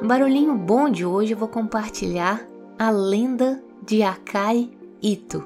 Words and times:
No 0.00 0.08
barulhinho 0.08 0.56
bom 0.56 0.88
de 0.88 1.04
hoje 1.04 1.34
eu 1.34 1.36
vou 1.36 1.46
compartilhar 1.46 2.42
a 2.78 2.88
lenda 2.88 3.62
de 3.86 4.02
Akai 4.02 4.70
Ito, 5.02 5.44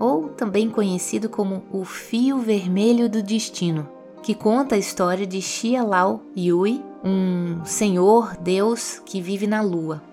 ou 0.00 0.30
também 0.30 0.70
conhecido 0.70 1.28
como 1.28 1.62
o 1.70 1.84
Fio 1.84 2.38
Vermelho 2.38 3.06
do 3.06 3.22
Destino, 3.22 3.86
que 4.22 4.34
conta 4.34 4.76
a 4.76 4.78
história 4.78 5.26
de 5.26 5.42
Xia 5.42 5.82
Lao 5.82 6.22
Yui, 6.34 6.82
um 7.04 7.62
senhor 7.66 8.34
deus 8.38 9.02
que 9.04 9.20
vive 9.20 9.46
na 9.46 9.60
lua. 9.60 10.07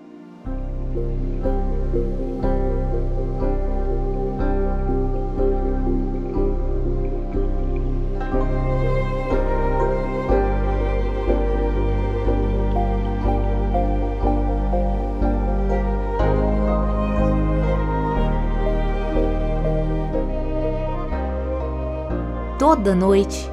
Toda 22.68 22.96
noite, 22.96 23.48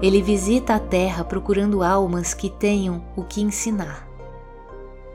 ele 0.00 0.22
visita 0.22 0.76
a 0.76 0.78
Terra 0.78 1.24
procurando 1.24 1.82
almas 1.82 2.32
que 2.34 2.48
tenham 2.48 3.02
o 3.16 3.24
que 3.24 3.40
ensinar 3.40 4.08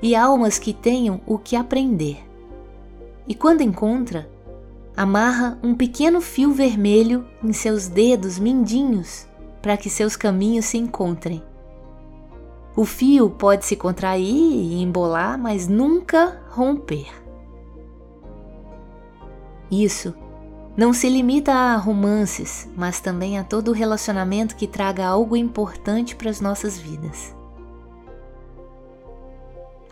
e 0.01 0.13
almas 0.13 0.59
que 0.59 0.73
tenham 0.73 1.21
o 1.25 1.37
que 1.37 1.55
aprender. 1.55 2.21
E 3.25 3.33
quando 3.33 3.61
encontra, 3.61 4.29
amarra 4.93 5.57
um 5.63 5.73
pequeno 5.73 6.19
fio 6.19 6.51
vermelho 6.51 7.25
em 7.41 7.53
seus 7.53 7.87
dedos 7.87 8.37
mindinhos 8.37 9.25
para 9.61 9.77
que 9.77 9.89
seus 9.89 10.17
caminhos 10.17 10.65
se 10.65 10.77
encontrem. 10.77 11.41
O 12.75 12.83
fio 12.83 13.29
pode 13.29 13.65
se 13.65 13.77
contrair 13.77 14.25
e 14.25 14.81
embolar, 14.81 15.39
mas 15.39 15.65
nunca 15.65 16.41
romper. 16.49 17.07
Isso 19.71 20.13
não 20.75 20.91
se 20.91 21.07
limita 21.07 21.51
a 21.51 21.75
romances, 21.77 22.67
mas 22.75 22.99
também 22.99 23.37
a 23.37 23.43
todo 23.43 23.71
relacionamento 23.71 24.55
que 24.55 24.67
traga 24.67 25.05
algo 25.05 25.37
importante 25.37 26.15
para 26.15 26.29
as 26.29 26.41
nossas 26.41 26.79
vidas. 26.79 27.35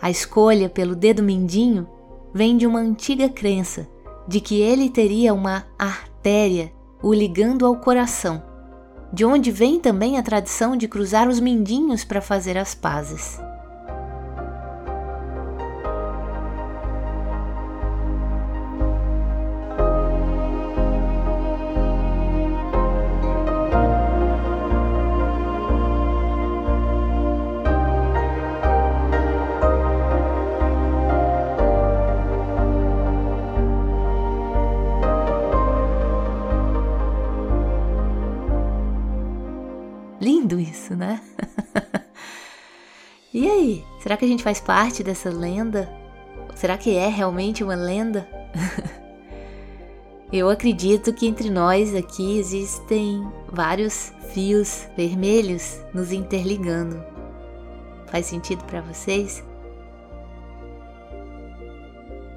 A 0.02 0.10
escolha 0.10 0.68
pelo 0.68 0.96
dedo 0.96 1.22
mindinho 1.22 1.88
vem 2.34 2.58
de 2.58 2.66
uma 2.66 2.80
antiga 2.80 3.30
crença 3.30 3.88
de 4.28 4.40
que 4.40 4.60
ele 4.60 4.90
teria 4.90 5.34
uma 5.34 5.66
artéria 5.78 6.72
o 7.04 7.14
ligando 7.14 7.66
ao 7.66 7.76
coração, 7.76 8.42
de 9.14 9.24
onde 9.26 9.52
vem 9.52 9.80
também 9.80 10.18
a 10.18 10.24
tradição 10.24 10.76
de 10.76 10.88
cruzar 10.88 11.28
os 11.28 11.40
mindinhos 11.40 12.04
para 12.04 12.22
fazer 12.22 12.58
as 12.58 12.74
pazes. 12.74 13.40
Lindo 40.52 40.60
isso, 40.60 40.96
né? 40.96 41.22
e 43.34 43.50
aí, 43.50 43.86
será 44.02 44.18
que 44.18 44.26
a 44.26 44.28
gente 44.28 44.44
faz 44.44 44.60
parte 44.60 45.02
dessa 45.02 45.30
lenda? 45.30 45.90
Será 46.56 46.78
que 46.78 46.96
é 46.96 47.08
realmente 47.08 47.64
uma 47.64 47.76
lenda? 47.76 48.28
Eu 50.32 50.50
acredito 50.50 51.14
que 51.14 51.28
entre 51.28 51.50
nós 51.50 51.96
aqui 51.96 52.38
existem 52.38 53.26
vários 53.50 54.14
fios 54.34 54.88
vermelhos 54.96 55.80
nos 55.94 56.12
interligando. 56.12 57.04
Faz 58.08 58.26
sentido 58.26 58.64
para 58.66 58.82
vocês? 58.82 59.44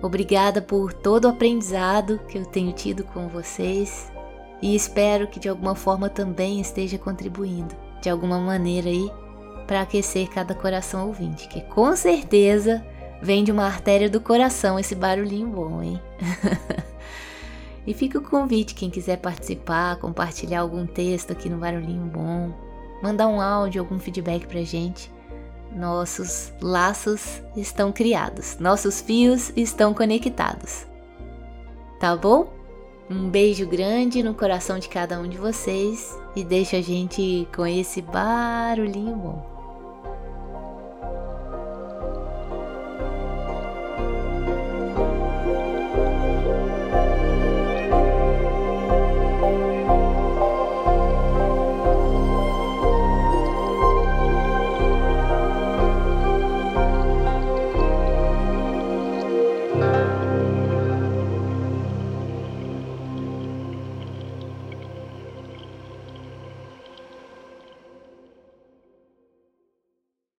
Obrigada 0.02 0.60
por 0.60 0.92
todo 0.92 1.24
o 1.24 1.28
aprendizado 1.28 2.20
que 2.28 2.36
eu 2.36 2.44
tenho 2.44 2.72
tido 2.72 3.04
com 3.04 3.26
vocês 3.28 4.12
e 4.60 4.74
espero 4.74 5.26
que 5.28 5.40
de 5.40 5.48
alguma 5.48 5.74
forma 5.74 6.10
também 6.10 6.60
esteja 6.60 6.98
contribuindo 6.98 7.83
de 8.04 8.10
alguma 8.10 8.38
maneira 8.38 8.90
aí 8.90 9.10
para 9.66 9.80
aquecer 9.80 10.28
cada 10.28 10.54
coração 10.54 11.06
ouvinte, 11.06 11.48
que 11.48 11.62
com 11.62 11.96
certeza 11.96 12.84
vem 13.22 13.42
de 13.42 13.50
uma 13.50 13.64
artéria 13.64 14.10
do 14.10 14.20
coração 14.20 14.78
esse 14.78 14.94
barulhinho 14.94 15.48
bom, 15.48 15.82
hein? 15.82 15.98
e 17.86 17.94
fica 17.94 18.18
o 18.18 18.22
convite 18.22 18.74
quem 18.74 18.90
quiser 18.90 19.16
participar, 19.16 19.96
compartilhar 19.96 20.60
algum 20.60 20.86
texto 20.86 21.30
aqui 21.32 21.48
no 21.48 21.56
barulhinho 21.56 22.04
bom, 22.04 22.52
mandar 23.02 23.26
um 23.26 23.40
áudio, 23.40 23.80
algum 23.80 23.98
feedback 23.98 24.46
pra 24.46 24.60
gente. 24.60 25.10
Nossos 25.74 26.52
laços 26.60 27.42
estão 27.56 27.90
criados, 27.90 28.58
nossos 28.58 29.00
fios 29.00 29.50
estão 29.56 29.94
conectados. 29.94 30.86
Tá 31.98 32.14
bom? 32.14 32.53
Um 33.08 33.28
beijo 33.28 33.66
grande 33.66 34.22
no 34.22 34.34
coração 34.34 34.78
de 34.78 34.88
cada 34.88 35.20
um 35.20 35.28
de 35.28 35.36
vocês 35.36 36.18
e 36.34 36.42
deixa 36.42 36.78
a 36.78 36.80
gente 36.80 37.46
com 37.54 37.66
esse 37.66 38.00
barulhinho 38.00 39.14
bom. 39.14 39.53